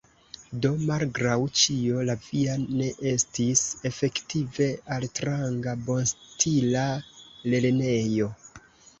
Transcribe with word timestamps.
Do, 0.65 0.69
malgraŭ 0.85 1.33
ĉio, 1.57 1.97
la 2.09 2.13
via 2.21 2.55
ne 2.69 2.87
estis 3.09 3.61
efektive 3.89 4.69
altranga, 4.95 5.75
bonstila 5.91 6.87
lernejo. 7.55 8.31